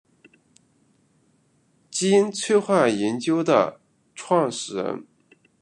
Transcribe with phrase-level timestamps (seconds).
[1.91, 3.79] 金催化研究的
[4.15, 5.05] 创始人。